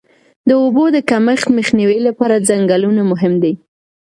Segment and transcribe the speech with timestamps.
[0.47, 3.53] د اوبو د کمښت مخنیوي لپاره ځنګلونه مهم دي.